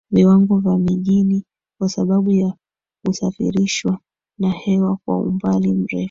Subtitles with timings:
[0.11, 1.43] viwango vya mijini
[1.79, 2.53] kwa sababu ya
[3.07, 3.99] husafirishwa
[4.37, 5.99] na hewa kwa umbali mrefu